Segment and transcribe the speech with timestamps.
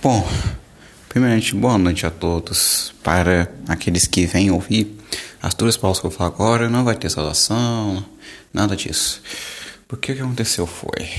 [0.00, 0.24] Bom,
[1.08, 2.94] primeiramente, boa noite a todos.
[3.02, 4.96] Para aqueles que vêm ouvir
[5.42, 8.06] as duas pausas que eu falo agora, não vai ter saudação,
[8.54, 9.20] nada disso.
[9.88, 11.10] Porque o que aconteceu foi.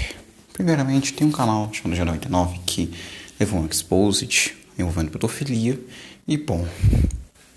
[0.53, 2.89] Primeiramente, tem um canal chamado G99 que
[3.37, 5.77] levou um exposit envolvendo pedofilia.
[6.25, 6.65] E bom,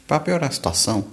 [0.08, 1.06] para piorar a situação,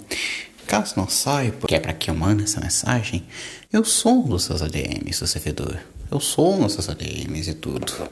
[0.65, 3.27] caso não saiba, que é para que eu mando essa mensagem,
[3.71, 5.79] eu sou um dos seus ADMs do servidor.
[6.09, 8.09] Eu sou um dos seus ADMs e tudo.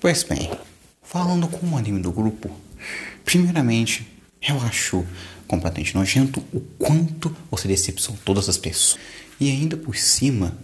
[0.00, 0.50] Pois bem,
[1.16, 2.50] falando com o anime do grupo,
[3.24, 4.06] primeiramente,
[4.46, 5.02] eu acho
[5.46, 9.00] completamente nojento o quanto você decepcionou todas as pessoas.
[9.40, 10.54] E ainda por cima,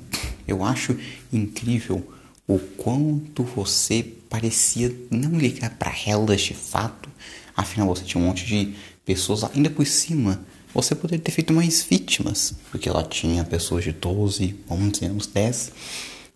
[0.47, 0.95] eu acho
[1.33, 2.07] incrível
[2.47, 7.09] o quanto você parecia não ligar para elas de fato.
[7.57, 8.75] Afinal, você tinha um monte de
[9.07, 10.45] pessoas ainda por cima.
[10.75, 15.73] Você poderia ter feito mais vítimas, porque ela tinha pessoas de 12, 11 anos, 10.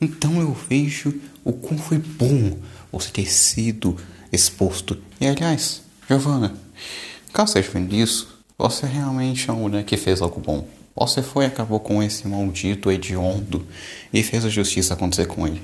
[0.01, 2.57] Então eu vejo o quão foi bom
[3.01, 3.97] você ter sido
[4.33, 4.99] exposto.
[5.21, 6.55] E aliás, Giovana,
[7.33, 10.66] caso seja vendo isso, você realmente é uma mulher que fez algo bom.
[10.95, 13.66] Você foi e acabou com esse maldito hediondo
[14.11, 15.61] e fez a justiça acontecer com ele.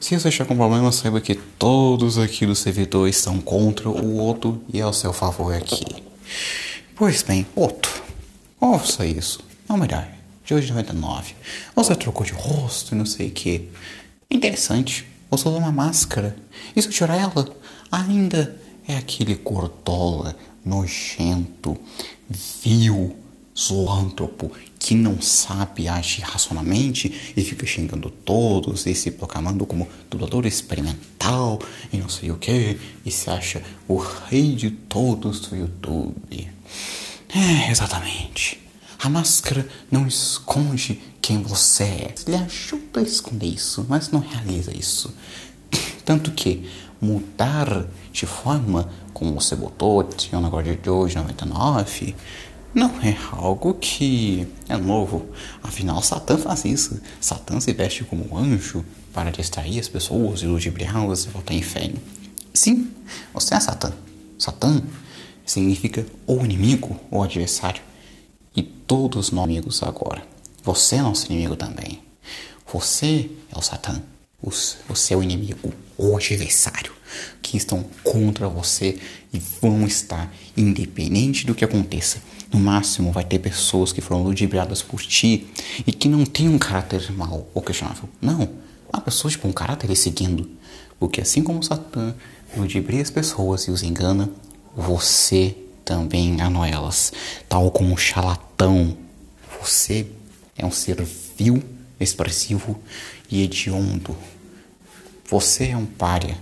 [0.00, 4.62] Se você está com problema, saiba que todos aqui do servidor estão contra o outro
[4.72, 5.84] e ao seu favor aqui.
[6.96, 8.02] Pois bem, outro.
[8.58, 9.40] Ouça isso.
[9.68, 10.08] Não melhor.
[10.46, 11.34] De hoje 99.
[11.76, 13.68] Você trocou de rosto e não sei o que.
[14.30, 15.09] Interessante.
[15.30, 16.36] Você usou uma máscara.
[16.74, 17.48] Isso tira ela.
[17.90, 21.76] Ainda é aquele cordola nojento,
[22.62, 23.16] vil,
[23.56, 30.46] zoântropo que não sabe agir racionalmente e fica xingando todos e se proclamando como dublador
[30.46, 31.58] experimental
[31.92, 36.48] e não sei o que e se acha o rei de todos do YouTube.
[37.28, 38.58] É, exatamente.
[38.98, 41.00] A máscara não esconde
[41.30, 42.14] quem você é.
[42.26, 45.14] Ele ajuda a esconder isso, mas não realiza isso.
[46.04, 46.68] Tanto que
[47.00, 52.16] mudar de forma como você botou, tinha um negócio de hoje, 99,
[52.74, 55.24] não é algo que é novo.
[55.62, 57.00] Afinal, Satã faz isso.
[57.20, 61.98] Satã se veste como anjo para distrair as pessoas e ludibriá-las e voltar em inferno.
[62.52, 62.90] Sim,
[63.32, 63.92] você é Satã.
[64.36, 64.82] Satã
[65.46, 67.82] significa ou inimigo ou adversário.
[68.56, 70.39] E todos nós amigos agora.
[70.62, 72.02] Você é nosso inimigo também.
[72.72, 74.00] Você é o Satã,
[74.42, 76.92] o, o seu inimigo ou adversário
[77.42, 78.98] que estão contra você
[79.32, 82.18] e vão estar independente do que aconteça.
[82.52, 85.46] No máximo, vai ter pessoas que foram ludibriadas por ti
[85.86, 88.08] e que não têm um caráter mau ou questionável.
[88.20, 88.48] Não,
[88.92, 90.48] há pessoas de bom caráter seguindo.
[90.98, 92.14] Porque assim como Satã
[92.56, 94.28] ludibria as pessoas e os engana,
[94.76, 97.12] você também enganou elas.
[97.48, 98.96] Tal como um charlatão.
[99.60, 100.06] Você
[100.56, 101.02] é um ser
[101.36, 101.62] vil,
[101.98, 102.80] expressivo
[103.30, 104.16] e hediondo.
[105.28, 106.36] Você é um pária.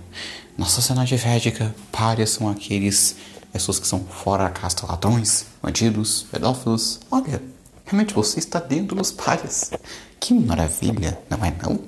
[0.57, 3.15] Na sociedade védica, párias são aqueles
[3.53, 6.99] pessoas que são fora da casta, ladrões, bandidos, pedófilos.
[7.09, 7.41] Olha,
[7.85, 9.71] realmente você está dentro dos párias.
[10.19, 11.79] Que maravilha, não é não?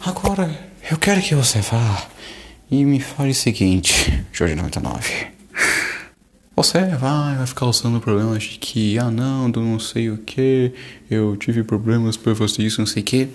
[0.00, 2.06] Agora, eu quero que você vá
[2.70, 5.35] e me fale o seguinte, Jorge 99.
[6.56, 10.72] Você vai, vai ficar usando problemas de que, ah não, do não sei o que,
[11.10, 13.28] eu tive problemas por você isso, não sei o que.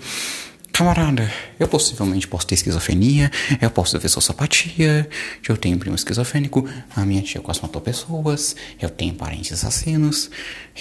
[0.72, 5.08] Camarada, eu possivelmente posso ter esquizofrenia, eu posso ter sociopatia,
[5.48, 10.28] eu tenho primo esquizofrênico, a minha tia quase matou pessoas, eu tenho parentes assassinos,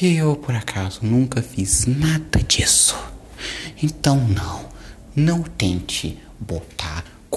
[0.02, 2.97] e eu, por acaso, nunca fiz nada disso.
[3.84, 4.66] Então, não,
[5.16, 6.91] não tente botar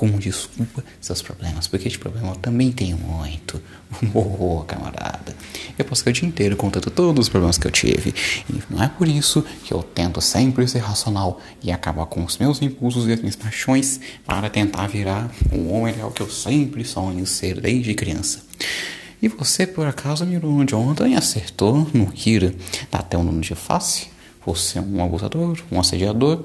[0.05, 3.61] como desculpa seus problemas, porque esse problema eu também tenho muito.
[4.13, 5.35] Boa, camarada.
[5.79, 8.15] Eu posso ficar o dia inteiro contando todos os problemas que eu tive.
[8.51, 12.37] E não é por isso que eu tento sempre ser racional e acabar com os
[12.37, 16.85] meus impulsos e as minhas paixões para tentar virar o homem real que eu sempre
[16.85, 18.43] sonho ser desde criança.
[19.23, 22.55] E você, por acaso, mirou de ontem e acertou no Kira.
[22.93, 24.09] Até um nome de face.
[24.45, 26.45] Você é um abusador, um assediador,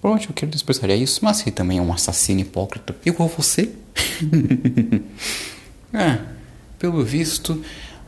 [0.00, 3.70] Provavelmente eu quero desprezar isso, mas ele também é um assassino hipócrita, igual você.
[5.92, 6.18] é,
[6.78, 7.62] pelo visto,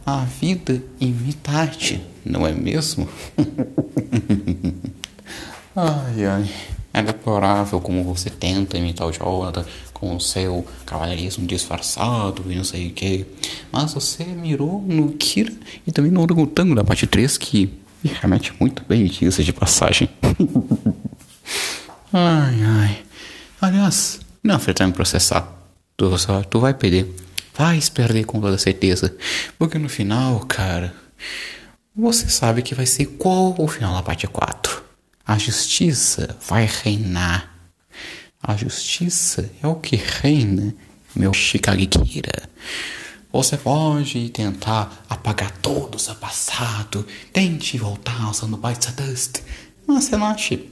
[0.07, 3.07] a vida imita arte, não é mesmo?
[5.77, 6.51] ai, ai.
[6.95, 9.65] É deplorável como você tenta imitar o Jonathan
[9.95, 13.25] com o seu cavalheirismo disfarçado e não sei o que.
[13.71, 15.53] Mas você mirou no Kira
[15.87, 17.73] e também no Orangotango da parte 3, que
[18.05, 20.09] realmente muito bem, diga de passagem.
[22.13, 23.05] Ai, ai.
[23.61, 25.49] Aliás, não vai me processar.
[25.97, 26.11] Tu,
[26.51, 27.15] tu vai perder.
[27.57, 29.17] Vai perder com toda certeza.
[29.59, 30.95] Porque no final, cara,
[31.97, 34.83] você sabe que vai ser qual o final da parte 4.
[35.27, 37.51] A justiça vai reinar.
[38.43, 40.75] A justiça é o que reina
[41.15, 42.49] meu chicariqueira.
[43.33, 49.41] Você pode tentar apagar todo o seu passado, tente voltar usando Bites Dust,
[49.87, 50.72] mas relaxe.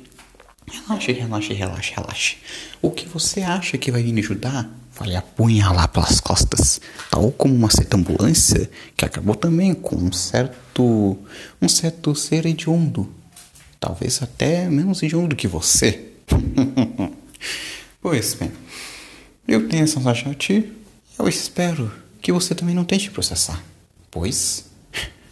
[0.70, 2.36] Relaxe, relaxe, relaxe, relaxe.
[2.80, 6.80] O que você acha que vai vir ajudar vai apunhalar pelas costas,
[7.10, 11.16] tal como uma certa ambulância que acabou também com um certo,
[11.60, 13.08] um certo ser hediondo,
[13.78, 16.08] talvez até menos hediondo que você.
[18.02, 18.52] pois bem,
[19.48, 20.70] eu tenho essa a ti,
[21.18, 21.90] eu espero
[22.20, 23.62] que você também não tente processar,
[24.10, 24.66] pois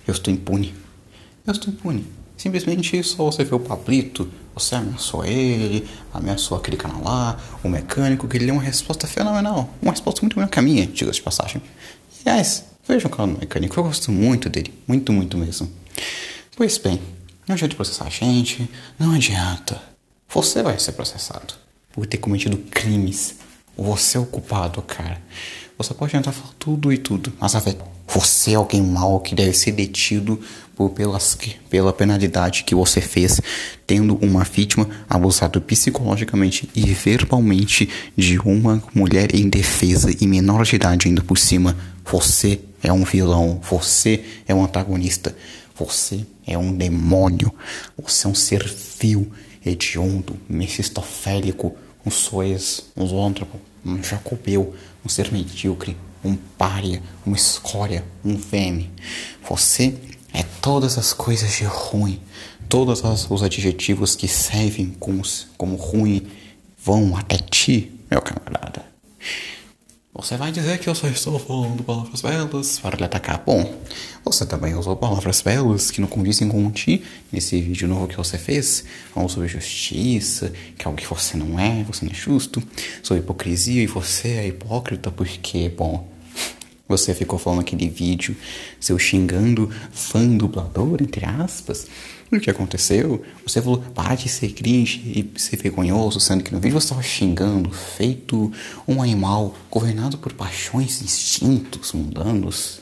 [0.06, 0.74] eu estou impune.
[1.46, 2.06] Eu estou impune.
[2.36, 8.26] Simplesmente só você vê o Pablito, você ameaçou ele, ameaçou aquele canal lá, o mecânico,
[8.26, 9.68] que ele deu uma resposta fenomenal.
[9.80, 11.62] Uma resposta muito melhor que a minha, diga de passagem.
[12.24, 14.74] Aliás, veja o canal do mecânico, eu gosto muito dele.
[14.86, 15.70] Muito, muito mesmo.
[16.56, 17.00] Pois bem,
[17.46, 18.68] não adianta processar a gente,
[18.98, 19.80] não adianta.
[20.28, 21.54] Você vai ser processado
[21.92, 23.36] por ter cometido crimes.
[23.76, 25.22] Você é o culpado, cara.
[25.78, 29.32] Você pode tentar falar tudo e tudo, mas a verdade, você é alguém mau que
[29.32, 30.40] deve ser detido
[30.74, 31.38] por pelas,
[31.70, 33.40] pela penalidade que você fez,
[33.86, 41.06] tendo uma vítima abusada psicologicamente e verbalmente de uma mulher indefesa e menor de idade
[41.06, 41.76] ainda por cima.
[42.04, 45.32] Você é um vilão, você é um antagonista,
[45.76, 47.54] você é um demônio,
[47.96, 49.30] você é um ser vil,
[49.68, 54.74] hediondo, mefistofélico, um soez, um zoôntropo, um jacobeu,
[55.04, 58.90] um ser medíocre, um pária, uma escória, um verme.
[59.48, 59.94] Você
[60.32, 62.20] é todas as coisas de ruim,
[62.68, 65.22] todos os adjetivos que servem como,
[65.56, 66.26] como ruim
[66.82, 68.77] vão até ti, meu camarada.
[70.18, 73.40] Você vai dizer que eu só estou falando palavras belas para lhe atacar.
[73.46, 73.72] Bom,
[74.24, 78.36] você também usou palavras belas que não condizem com ti nesse vídeo novo que você
[78.36, 78.82] fez.
[79.14, 82.60] Falando sobre justiça, que é algo que você não é, você não é justo.
[83.00, 86.04] Sobre hipocrisia e você é hipócrita porque, bom,
[86.88, 88.34] você ficou falando aquele vídeo,
[88.80, 91.86] seu xingando fã dublador, entre aspas.
[92.32, 93.22] O que aconteceu?
[93.46, 97.02] Você falou, para de ser cringe e ser vergonhoso, sendo que no vídeo você estava
[97.02, 98.52] xingando, feito
[98.86, 102.80] um animal governado por paixões, instintos mundanos.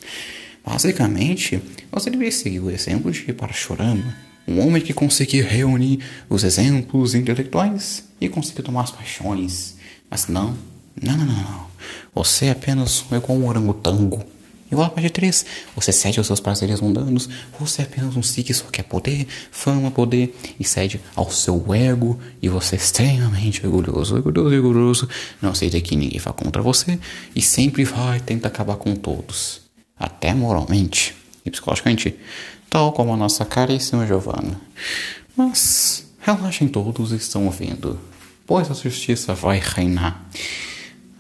[0.64, 1.61] Basicamente,
[1.93, 4.17] você deveria seguir o exemplo de Parashurama,
[4.49, 9.76] um homem que conseguia reunir os exemplos intelectuais e conseguia tomar as paixões.
[10.11, 10.56] Mas não,
[11.00, 11.67] não, não, não.
[12.14, 14.24] Você é apenas igual um orangotango.
[14.70, 15.46] Igual a parte 3,
[15.76, 17.28] você cede aos seus prazeres mundanos,
[17.58, 21.72] você é apenas um si que só quer poder, fama, poder, e cede ao seu
[21.72, 25.08] ego, e você é extremamente orgulhoso, orgulhoso, orgulhoso,
[25.40, 26.98] não aceita que ninguém vá contra você,
[27.34, 29.60] e sempre vai tentar acabar com todos,
[29.96, 32.16] até moralmente e psicologicamente,
[32.68, 34.60] tal como a nossa caríssima Giovanna.
[35.36, 38.00] Mas relaxem todos estão ouvindo,
[38.44, 40.28] pois a justiça vai reinar.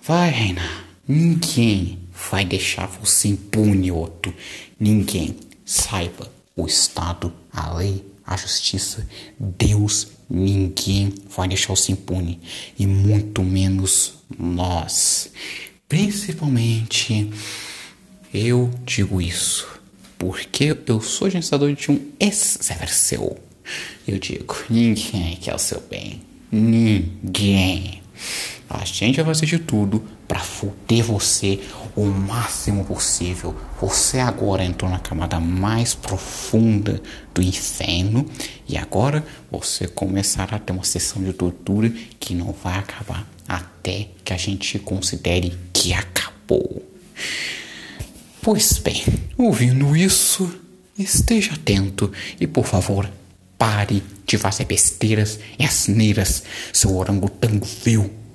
[0.06, 0.86] Vai reinar.
[1.08, 1.98] Ninguém
[2.30, 4.32] vai deixar você impune, Otto.
[4.78, 5.34] Ninguém.
[5.64, 9.04] Saiba, o Estado, a lei, a justiça,
[9.36, 12.40] Deus, ninguém vai deixar você impune.
[12.78, 15.28] E muito menos nós.
[15.88, 17.28] Principalmente,
[18.32, 19.66] eu digo isso
[20.16, 23.36] porque eu sou gerenciador de um ex-Severseu.
[24.06, 26.22] Eu digo, ninguém quer o seu bem.
[26.52, 28.02] Ninguém.
[28.78, 31.60] A gente vai fazer de tudo para foder você
[31.96, 33.56] o máximo possível.
[33.80, 37.02] Você agora entrou na camada mais profunda
[37.34, 38.28] do inferno
[38.68, 41.90] e agora você começará a ter uma sessão de tortura
[42.20, 46.84] que não vai acabar até que a gente considere que acabou.
[48.42, 49.02] Pois bem,
[49.38, 50.54] ouvindo isso,
[50.98, 53.10] esteja atento e por favor,
[53.56, 56.42] pare de fazer besteiras e asneiras,
[56.74, 58.25] seu orangotango viu